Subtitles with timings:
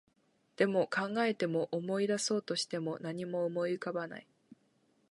[0.55, 4.27] でも、考えても、思い出そうとしても、何も思い浮かばない